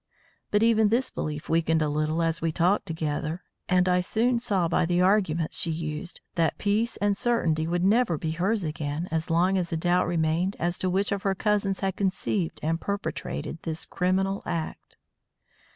[0.49, 4.67] But even this belief weakened a little as we talked together, and I soon saw
[4.67, 9.29] by the arguments she used that peace and certainty would never be hers again as
[9.29, 13.59] long as a doubt remained as to which of her cousins had conceived and perpetrated
[13.61, 14.97] this criminal act.